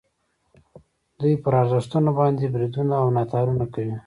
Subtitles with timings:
[1.19, 3.95] دوی پر ارزښتونو باندې بریدونه او ناتارونه کوي.